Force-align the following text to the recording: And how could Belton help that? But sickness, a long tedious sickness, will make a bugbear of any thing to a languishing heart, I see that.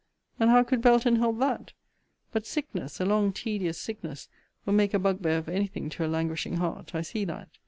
And 0.39 0.49
how 0.49 0.63
could 0.63 0.81
Belton 0.81 1.17
help 1.17 1.37
that? 1.37 1.73
But 2.31 2.47
sickness, 2.47 2.99
a 2.99 3.05
long 3.05 3.31
tedious 3.31 3.77
sickness, 3.77 4.29
will 4.65 4.73
make 4.73 4.95
a 4.95 4.97
bugbear 4.99 5.37
of 5.37 5.47
any 5.47 5.67
thing 5.67 5.89
to 5.91 6.03
a 6.03 6.07
languishing 6.07 6.55
heart, 6.55 6.95
I 6.95 7.03
see 7.03 7.23
that. 7.25 7.49